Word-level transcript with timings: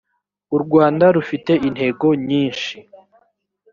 u 0.55 0.57
rwanda 0.63 1.05
rufite 1.15 1.51
intego 1.67 2.07
nyishi. 2.25 2.77